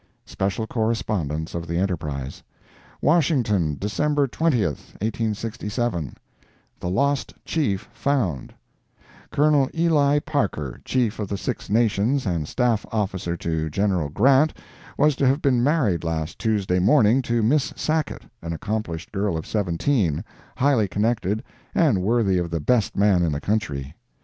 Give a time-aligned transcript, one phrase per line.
[0.25, 2.41] (SPECIAL CORRESPONDENCE OF THE ENTERPRISE.)
[3.03, 6.15] WASHINGTON, December 20, 1867
[6.79, 8.51] THE LOST CHIEF FOUND
[9.29, 14.55] Colonel Ely Parker, Chief of the Six Nations, and staff officer to General Grant,
[14.97, 19.45] was to have been married last Tuesday morning to Miss Sacket, an accomplished girl of
[19.45, 20.23] 17,
[20.57, 21.43] highly connected,
[21.75, 23.93] and worthy of the best man in the country.